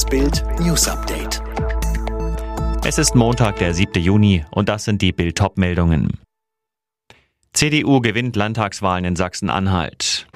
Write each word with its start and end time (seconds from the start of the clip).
Das 0.00 0.08
Bild 0.08 0.42
News 0.58 0.88
Update. 0.88 1.42
Es 2.86 2.96
ist 2.96 3.14
Montag, 3.14 3.56
der 3.56 3.74
7. 3.74 4.02
Juni 4.02 4.46
und 4.50 4.70
das 4.70 4.86
sind 4.86 5.02
die 5.02 5.12
Bild 5.12 5.38
meldungen 5.56 6.18
CDU 7.52 8.00
gewinnt 8.00 8.34
Landtagswahlen 8.34 9.04
in 9.04 9.14
Sachsen-Anhalt. 9.14 10.26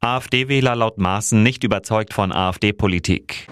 AfD-Wähler 0.00 0.76
laut 0.76 0.98
Maßen 0.98 1.42
nicht 1.42 1.64
überzeugt 1.64 2.12
von 2.12 2.30
AfD-Politik. 2.30 3.46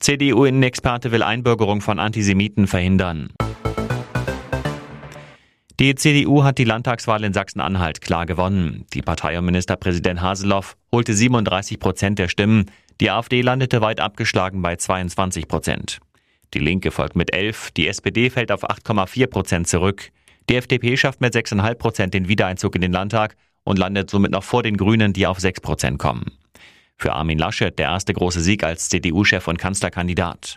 CDU-Innenexperte 0.00 1.12
will 1.12 1.22
Einbürgerung 1.22 1.80
von 1.80 2.00
Antisemiten 2.00 2.66
verhindern. 2.66 3.28
Die 5.78 5.94
CDU 5.94 6.42
hat 6.42 6.58
die 6.58 6.64
Landtagswahl 6.64 7.22
in 7.22 7.32
Sachsen-Anhalt 7.32 8.00
klar 8.00 8.26
gewonnen. 8.26 8.84
Die 8.94 9.02
Partei 9.02 9.38
und 9.38 9.44
Ministerpräsident 9.44 10.20
Haseloff 10.20 10.76
holte 10.90 11.14
37 11.14 11.78
Prozent 11.78 12.18
der 12.18 12.26
Stimmen. 12.26 12.66
Die 13.00 13.10
AfD 13.10 13.42
landete 13.42 13.80
weit 13.80 14.00
abgeschlagen 14.00 14.60
bei 14.60 14.74
22 14.74 15.46
Prozent. 15.46 16.00
Die 16.52 16.58
Linke 16.58 16.90
folgt 16.90 17.14
mit 17.14 17.32
11, 17.32 17.70
die 17.70 17.86
SPD 17.86 18.28
fällt 18.28 18.50
auf 18.50 18.68
8,4 18.68 19.26
Prozent 19.28 19.68
zurück. 19.68 20.10
Die 20.48 20.56
FDP 20.56 20.96
schafft 20.96 21.20
mit 21.20 21.32
6,5 21.32 21.74
Prozent 21.74 22.14
den 22.14 22.26
Wiedereinzug 22.26 22.74
in 22.74 22.80
den 22.80 22.92
Landtag 22.92 23.36
und 23.62 23.78
landet 23.78 24.10
somit 24.10 24.32
noch 24.32 24.42
vor 24.42 24.64
den 24.64 24.76
Grünen, 24.76 25.12
die 25.12 25.28
auf 25.28 25.38
6 25.38 25.60
Prozent 25.60 25.98
kommen. 26.00 26.32
Für 26.96 27.12
Armin 27.12 27.38
Laschet 27.38 27.78
der 27.78 27.86
erste 27.86 28.14
große 28.14 28.40
Sieg 28.40 28.64
als 28.64 28.88
CDU-Chef 28.88 29.46
und 29.46 29.58
Kanzlerkandidat. 29.58 30.56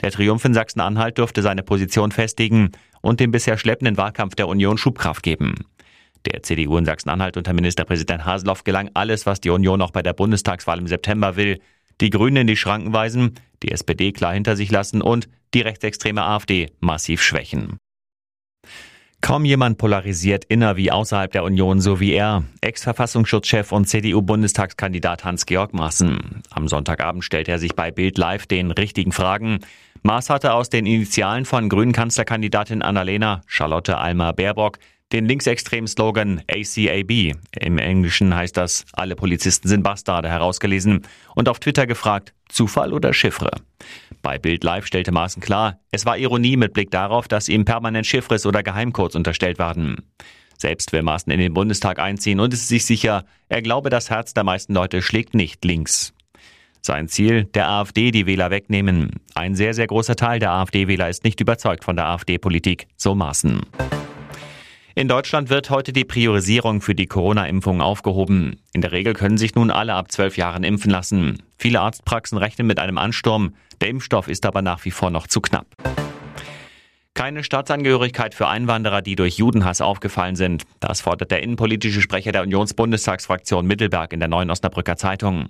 Der 0.00 0.12
Triumph 0.12 0.44
in 0.44 0.54
Sachsen-Anhalt 0.54 1.18
dürfte 1.18 1.42
seine 1.42 1.64
Position 1.64 2.12
festigen 2.12 2.70
und 3.00 3.18
dem 3.18 3.32
bisher 3.32 3.58
schleppenden 3.58 3.96
Wahlkampf 3.96 4.36
der 4.36 4.46
Union 4.46 4.78
Schubkraft 4.78 5.24
geben. 5.24 5.56
Der 6.26 6.42
CDU 6.42 6.76
in 6.76 6.84
Sachsen-Anhalt 6.84 7.36
unter 7.36 7.52
Ministerpräsident 7.52 8.24
Haseloff 8.24 8.62
gelang 8.62 8.90
alles, 8.94 9.26
was 9.26 9.40
die 9.40 9.50
Union 9.50 9.78
noch 9.78 9.90
bei 9.90 10.02
der 10.02 10.12
Bundestagswahl 10.12 10.78
im 10.78 10.86
September 10.86 11.34
will. 11.34 11.58
Die 12.00 12.10
Grünen 12.10 12.36
in 12.36 12.46
die 12.46 12.56
Schranken 12.56 12.92
weisen, 12.92 13.34
die 13.62 13.72
SPD 13.72 14.12
klar 14.12 14.32
hinter 14.32 14.56
sich 14.56 14.70
lassen 14.70 15.02
und 15.02 15.28
die 15.52 15.60
rechtsextreme 15.60 16.22
AfD 16.22 16.70
massiv 16.80 17.22
schwächen. 17.22 17.76
Kaum 19.20 19.44
jemand 19.44 19.76
polarisiert 19.76 20.46
inner 20.46 20.76
wie 20.78 20.90
außerhalb 20.90 21.30
der 21.30 21.44
Union, 21.44 21.82
so 21.82 22.00
wie 22.00 22.12
er. 22.12 22.44
Ex-Verfassungsschutzchef 22.62 23.70
und 23.70 23.86
CDU-Bundestagskandidat 23.86 25.24
Hans-Georg 25.24 25.74
Maaßen. 25.74 26.42
Am 26.48 26.68
Sonntagabend 26.68 27.22
stellt 27.22 27.48
er 27.48 27.58
sich 27.58 27.76
bei 27.76 27.90
Bild 27.90 28.16
Live 28.16 28.46
den 28.46 28.70
richtigen 28.70 29.12
Fragen. 29.12 29.58
Maas 30.02 30.30
hatte 30.30 30.54
aus 30.54 30.70
den 30.70 30.86
Initialen 30.86 31.44
von 31.44 31.68
grünen 31.68 31.92
Kanzlerkandidatin 31.92 32.80
Annalena 32.80 33.42
Charlotte 33.46 33.98
Alma 33.98 34.32
Baerbock 34.32 34.78
den 35.12 35.26
linksextremen 35.26 35.88
Slogan 35.88 36.42
ACAB, 36.48 37.34
im 37.58 37.78
Englischen 37.78 38.34
heißt 38.34 38.56
das 38.56 38.84
Alle 38.92 39.16
Polizisten 39.16 39.68
sind 39.68 39.82
Bastarde, 39.82 40.28
herausgelesen 40.28 41.02
und 41.34 41.48
auf 41.48 41.58
Twitter 41.58 41.86
gefragt, 41.86 42.32
Zufall 42.48 42.92
oder 42.92 43.12
Chiffre? 43.12 43.50
Bei 44.22 44.38
Bild 44.38 44.64
Live 44.64 44.86
stellte 44.86 45.12
Maaßen 45.12 45.42
klar, 45.42 45.80
es 45.90 46.06
war 46.06 46.18
Ironie 46.18 46.56
mit 46.56 46.72
Blick 46.72 46.90
darauf, 46.90 47.28
dass 47.28 47.48
ihm 47.48 47.64
permanent 47.64 48.06
Chiffres 48.06 48.46
oder 48.46 48.62
Geheimcodes 48.62 49.16
unterstellt 49.16 49.58
werden. 49.58 49.96
Selbst 50.58 50.92
will 50.92 51.02
Maaßen 51.02 51.32
in 51.32 51.40
den 51.40 51.54
Bundestag 51.54 51.98
einziehen 51.98 52.38
und 52.38 52.52
ist 52.52 52.68
sich 52.68 52.84
sicher, 52.84 53.24
er 53.48 53.62
glaube, 53.62 53.88
das 53.88 54.10
Herz 54.10 54.34
der 54.34 54.44
meisten 54.44 54.74
Leute 54.74 55.00
schlägt 55.00 55.34
nicht 55.34 55.64
links. 55.64 56.12
Sein 56.82 57.08
Ziel, 57.08 57.44
der 57.44 57.68
AfD 57.68 58.10
die 58.10 58.26
Wähler 58.26 58.50
wegnehmen. 58.50 59.10
Ein 59.34 59.54
sehr, 59.54 59.74
sehr 59.74 59.86
großer 59.86 60.16
Teil 60.16 60.38
der 60.38 60.52
AfD-Wähler 60.52 61.08
ist 61.10 61.24
nicht 61.24 61.40
überzeugt 61.40 61.84
von 61.84 61.96
der 61.96 62.06
AfD-Politik, 62.06 62.88
so 62.96 63.14
Maaßen. 63.14 63.60
In 64.96 65.06
Deutschland 65.06 65.50
wird 65.50 65.70
heute 65.70 65.92
die 65.92 66.04
Priorisierung 66.04 66.80
für 66.80 66.96
die 66.96 67.06
Corona-Impfung 67.06 67.80
aufgehoben. 67.80 68.60
In 68.72 68.80
der 68.80 68.90
Regel 68.90 69.14
können 69.14 69.38
sich 69.38 69.54
nun 69.54 69.70
alle 69.70 69.94
ab 69.94 70.10
zwölf 70.10 70.36
Jahren 70.36 70.64
impfen 70.64 70.90
lassen. 70.90 71.42
Viele 71.56 71.80
Arztpraxen 71.80 72.38
rechnen 72.38 72.66
mit 72.66 72.80
einem 72.80 72.98
Ansturm. 72.98 73.54
Der 73.80 73.88
Impfstoff 73.88 74.26
ist 74.26 74.44
aber 74.46 74.62
nach 74.62 74.84
wie 74.84 74.90
vor 74.90 75.10
noch 75.10 75.28
zu 75.28 75.40
knapp. 75.40 75.66
Keine 77.14 77.44
Staatsangehörigkeit 77.44 78.34
für 78.34 78.48
Einwanderer, 78.48 79.02
die 79.02 79.14
durch 79.14 79.36
Judenhass 79.36 79.80
aufgefallen 79.80 80.36
sind. 80.36 80.64
Das 80.80 81.02
fordert 81.02 81.30
der 81.30 81.42
innenpolitische 81.42 82.00
Sprecher 82.00 82.32
der 82.32 82.42
Unionsbundestagsfraktion 82.42 83.66
Mittelberg 83.66 84.12
in 84.12 84.20
der 84.20 84.28
Neuen 84.28 84.50
Osnabrücker 84.50 84.96
Zeitung. 84.96 85.46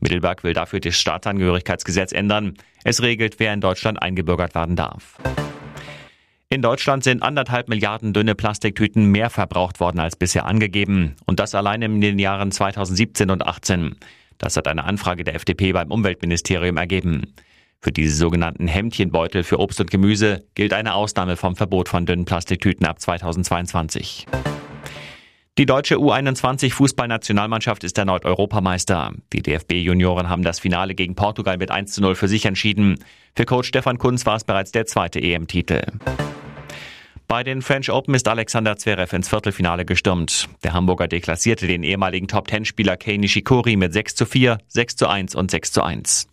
Mittelberg 0.00 0.42
will 0.42 0.54
dafür 0.54 0.80
das 0.80 0.98
Staatsangehörigkeitsgesetz 0.98 2.12
ändern. 2.12 2.54
Es 2.82 3.02
regelt, 3.02 3.38
wer 3.38 3.52
in 3.52 3.60
Deutschland 3.60 4.00
eingebürgert 4.02 4.54
werden 4.54 4.74
darf. 4.74 5.18
In 6.52 6.60
Deutschland 6.60 7.02
sind 7.02 7.22
anderthalb 7.22 7.70
Milliarden 7.70 8.12
dünne 8.12 8.34
Plastiktüten 8.34 9.06
mehr 9.06 9.30
verbraucht 9.30 9.80
worden 9.80 10.00
als 10.00 10.16
bisher 10.16 10.44
angegeben. 10.44 11.16
Und 11.24 11.40
das 11.40 11.54
allein 11.54 11.80
in 11.80 12.02
den 12.02 12.18
Jahren 12.18 12.52
2017 12.52 13.30
und 13.30 13.38
2018. 13.38 13.96
Das 14.36 14.58
hat 14.58 14.68
eine 14.68 14.84
Anfrage 14.84 15.24
der 15.24 15.34
FDP 15.34 15.72
beim 15.72 15.90
Umweltministerium 15.90 16.76
ergeben. 16.76 17.32
Für 17.80 17.90
diese 17.90 18.14
sogenannten 18.14 18.68
Hemdchenbeutel 18.68 19.44
für 19.44 19.60
Obst 19.60 19.80
und 19.80 19.90
Gemüse 19.90 20.44
gilt 20.54 20.74
eine 20.74 20.92
Ausnahme 20.92 21.38
vom 21.38 21.56
Verbot 21.56 21.88
von 21.88 22.04
dünnen 22.04 22.26
Plastiktüten 22.26 22.84
ab 22.84 23.00
2022. 23.00 24.26
Die 25.56 25.64
deutsche 25.64 25.96
U21 25.96 26.70
Fußballnationalmannschaft 26.70 27.82
ist 27.82 27.96
erneut 27.96 28.26
Europameister. 28.26 29.12
Die 29.32 29.40
DFB-Junioren 29.40 30.28
haben 30.28 30.42
das 30.42 30.60
Finale 30.60 30.94
gegen 30.94 31.14
Portugal 31.14 31.56
mit 31.56 31.70
1 31.70 31.92
zu 31.92 32.02
0 32.02 32.14
für 32.14 32.28
sich 32.28 32.44
entschieden. 32.44 32.98
Für 33.34 33.46
Coach 33.46 33.68
Stefan 33.68 33.96
Kunz 33.96 34.26
war 34.26 34.36
es 34.36 34.44
bereits 34.44 34.72
der 34.72 34.84
zweite 34.84 35.18
EM-Titel. 35.18 35.80
Bei 37.28 37.42
den 37.44 37.62
French 37.62 37.90
Open 37.90 38.14
ist 38.14 38.28
Alexander 38.28 38.76
Zverev 38.76 39.14
ins 39.14 39.28
Viertelfinale 39.28 39.84
gestürmt. 39.84 40.48
Der 40.64 40.74
Hamburger 40.74 41.08
deklassierte 41.08 41.66
den 41.66 41.82
ehemaligen 41.82 42.28
Top-10-Spieler 42.28 42.96
Kei 42.96 43.16
Nishikori 43.16 43.76
mit 43.76 43.92
6 43.92 44.14
zu 44.14 44.26
4, 44.26 44.58
6 44.68 44.96
zu 44.96 45.08
1 45.08 45.34
und 45.34 45.50
6 45.50 45.72
zu 45.72 45.82
1. 45.82 46.28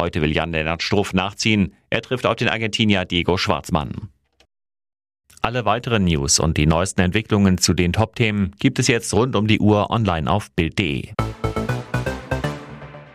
Heute 0.00 0.20
will 0.20 0.32
Jan-Lennart 0.32 0.82
Struff 0.82 1.12
nachziehen. 1.12 1.74
Er 1.90 2.02
trifft 2.02 2.26
auf 2.26 2.36
den 2.36 2.48
Argentinier 2.48 3.04
Diego 3.04 3.36
Schwarzmann. 3.36 4.08
Alle 5.42 5.64
weiteren 5.64 6.04
News 6.04 6.38
und 6.38 6.56
die 6.56 6.66
neuesten 6.66 7.00
Entwicklungen 7.00 7.58
zu 7.58 7.74
den 7.74 7.92
Top-Themen 7.92 8.52
gibt 8.58 8.78
es 8.78 8.86
jetzt 8.86 9.12
rund 9.12 9.34
um 9.34 9.48
die 9.48 9.58
Uhr 9.58 9.90
online 9.90 10.30
auf 10.30 10.50
Bild.de. 10.52 11.10